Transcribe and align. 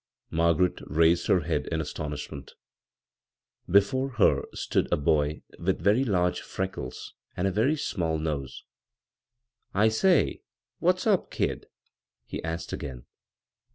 Margaret 0.31 0.81
raised 0.87 1.27
her 1.27 1.41
head 1.41 1.67
in 1.67 1.79
astxmishnieDt 1.79 2.53
Before 3.69 4.09
her 4.13 4.45
stood 4.51 4.91
a 4.91 4.97
boy 4.97 5.43
with 5.59 5.77
very 5.79 6.03
large 6.03 6.41
freckles 6.41 7.13
and 7.37 7.45
a 7.47 7.51
very 7.51 7.75
small 7.75 8.17
nose." 8.17 8.63
I 9.85 9.89
say, 9.89 10.41
whaf 10.81 10.95
s 10.95 11.05
up, 11.05 11.29
kid 11.29 11.65
7" 11.65 11.65
he 12.31 12.43
asked 12.43 12.73
again. 12.73 13.05